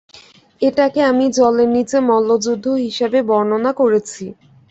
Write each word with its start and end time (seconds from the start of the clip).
এটাকে 0.61 0.99
আমি 1.11 1.25
জলের 1.37 1.69
নীচে 1.75 1.97
মল্লযুদ্ধ 2.09 2.65
হিসেবে 2.85 3.19
বর্ণনা 3.29 3.71
করেছি। 3.79 4.23